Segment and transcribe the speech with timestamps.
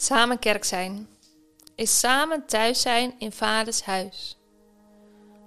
[0.00, 1.08] Samen kerk zijn
[1.74, 4.36] is samen thuis zijn in vaders huis.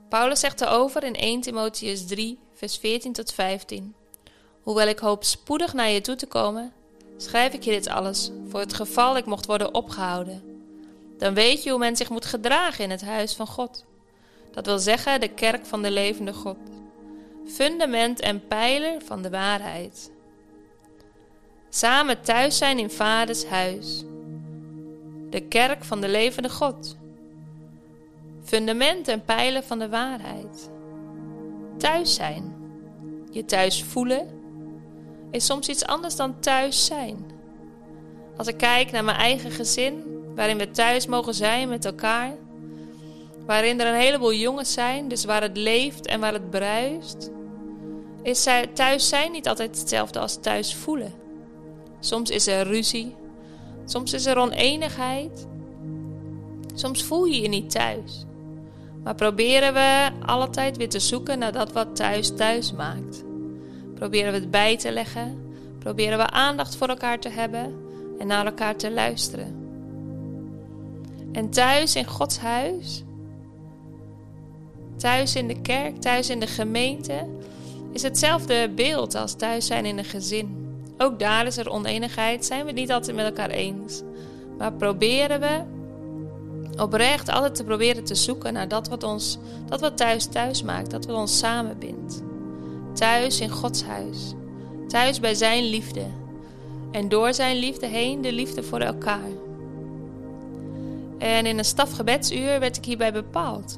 [0.09, 3.95] Paulus zegt erover in 1 Timotheus 3, vers 14 tot 15.
[4.61, 6.73] Hoewel ik hoop spoedig naar je toe te komen,
[7.17, 10.43] schrijf ik je dit alles voor het geval ik mocht worden opgehouden.
[11.17, 13.85] Dan weet je hoe men zich moet gedragen in het huis van God.
[14.51, 16.57] Dat wil zeggen de kerk van de levende God.
[17.45, 20.11] Fundament en pijler van de waarheid.
[21.69, 24.03] Samen thuis zijn in vaders huis
[25.31, 26.97] de kerk van de levende God.
[28.43, 30.69] Fundament en pijlen van de waarheid.
[31.77, 32.55] Thuis zijn,
[33.31, 34.27] je thuis voelen,
[35.31, 37.25] is soms iets anders dan thuis zijn.
[38.37, 40.03] Als ik kijk naar mijn eigen gezin,
[40.35, 42.33] waarin we thuis mogen zijn met elkaar,
[43.45, 47.31] waarin er een heleboel jongens zijn, dus waar het leeft en waar het bruist,
[48.23, 51.13] is thuis zijn niet altijd hetzelfde als thuis voelen.
[51.99, 53.15] Soms is er ruzie,
[53.85, 55.47] Soms is er oneenigheid.
[56.73, 58.25] Soms voel je je niet thuis.
[59.03, 63.23] Maar proberen we altijd weer te zoeken naar dat wat thuis thuis maakt.
[63.95, 65.53] Proberen we het bij te leggen.
[65.79, 67.75] Proberen we aandacht voor elkaar te hebben
[68.19, 69.55] en naar elkaar te luisteren.
[71.31, 73.03] En thuis in Gods huis,
[74.97, 77.27] thuis in de kerk, thuis in de gemeente,
[77.91, 80.60] is hetzelfde beeld als thuis zijn in een gezin.
[81.01, 84.01] Ook daar is er oneenigheid, zijn we het niet altijd met elkaar eens.
[84.57, 85.61] Maar proberen we
[86.81, 90.91] oprecht altijd te proberen te zoeken naar dat wat ons, dat wat thuis thuis maakt,
[90.91, 92.21] dat wat ons samenbindt.
[92.93, 94.33] Thuis in Gods huis.
[94.87, 96.05] Thuis bij Zijn liefde.
[96.91, 99.29] En door Zijn liefde heen de liefde voor elkaar.
[101.17, 103.77] En in een stafgebedsuur werd ik hierbij bepaald.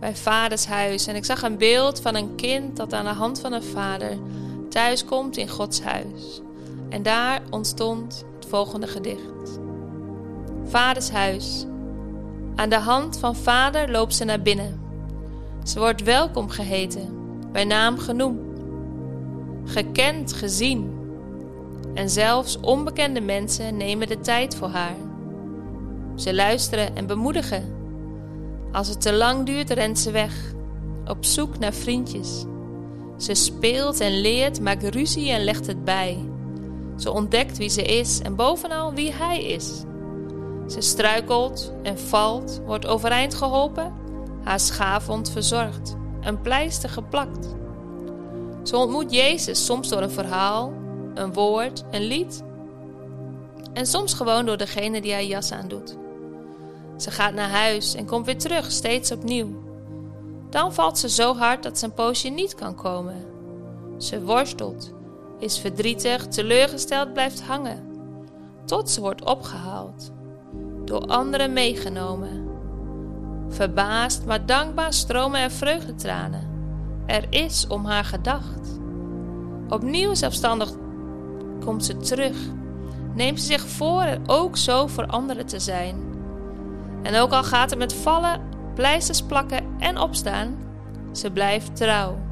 [0.00, 1.06] Bij vaders huis.
[1.06, 4.18] En ik zag een beeld van een kind dat aan de hand van een vader
[4.68, 6.40] thuis komt in Gods huis.
[6.90, 9.60] En daar ontstond het volgende gedicht.
[10.64, 11.66] Vaders huis.
[12.54, 14.80] Aan de hand van vader loopt ze naar binnen.
[15.64, 17.08] Ze wordt welkom geheten,
[17.52, 18.60] bij naam genoemd,
[19.64, 20.98] gekend, gezien.
[21.94, 24.96] En zelfs onbekende mensen nemen de tijd voor haar.
[26.14, 27.74] Ze luisteren en bemoedigen.
[28.72, 30.52] Als het te lang duurt, rent ze weg,
[31.06, 32.44] op zoek naar vriendjes.
[33.16, 36.18] Ze speelt en leert, maakt ruzie en legt het bij.
[37.00, 39.82] Ze ontdekt wie ze is en bovenal wie hij is.
[40.66, 43.94] Ze struikelt en valt, wordt overeind geholpen,
[44.44, 47.48] haar schaafwond verzorgd, een pleister geplakt.
[48.62, 50.72] Ze ontmoet Jezus soms door een verhaal,
[51.14, 52.42] een woord, een lied
[53.72, 55.96] en soms gewoon door degene die haar jas aandoet.
[56.96, 59.48] Ze gaat naar huis en komt weer terug, steeds opnieuw.
[60.50, 63.24] Dan valt ze zo hard dat ze een poosje niet kan komen.
[63.98, 64.92] Ze worstelt,
[65.40, 67.78] is verdrietig, teleurgesteld blijft hangen,
[68.64, 70.12] tot ze wordt opgehaald,
[70.84, 72.48] door anderen meegenomen.
[73.48, 76.48] Verbaasd, maar dankbaar stromen er vreugdetranen.
[77.06, 78.80] Er is om haar gedacht.
[79.68, 80.70] Opnieuw zelfstandig
[81.64, 82.36] komt ze terug,
[83.14, 85.96] neemt ze zich voor er ook zo voor anderen te zijn.
[87.02, 88.40] En ook al gaat het met vallen,
[88.74, 90.56] pleisters plakken en opstaan,
[91.12, 92.29] ze blijft trouw.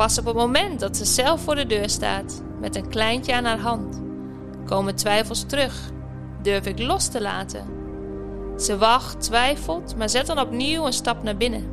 [0.00, 3.44] Pas op het moment dat ze zelf voor de deur staat, met een kleintje aan
[3.44, 4.02] haar hand,
[4.66, 5.90] komen twijfels terug.
[6.42, 7.66] Durf ik los te laten?
[8.58, 11.68] Ze wacht, twijfelt, maar zet dan opnieuw een stap naar binnen.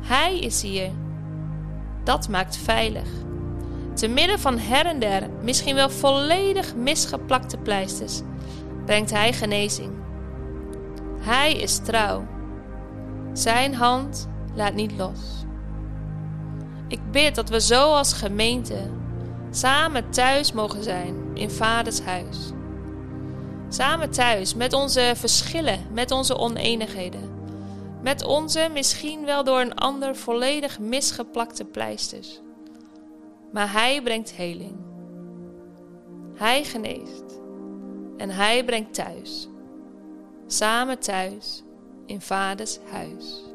[0.00, 0.90] Hij is hier.
[2.04, 3.08] Dat maakt veilig.
[3.94, 8.20] Te midden van her en der, misschien wel volledig misgeplakte pleisters,
[8.84, 9.92] brengt hij genezing.
[11.20, 12.26] Hij is trouw.
[13.32, 15.46] Zijn hand laat niet los.
[16.88, 18.90] Ik bid dat we zo als gemeente
[19.50, 22.52] samen thuis mogen zijn in Vaders huis.
[23.68, 27.36] Samen thuis met onze verschillen, met onze oneenigheden.
[28.02, 32.40] Met onze misschien wel door een ander volledig misgeplakte pleisters.
[33.52, 34.76] Maar Hij brengt heling.
[36.34, 37.40] Hij geneest.
[38.16, 39.48] En Hij brengt thuis.
[40.46, 41.62] Samen thuis
[42.06, 43.47] in Vaders huis.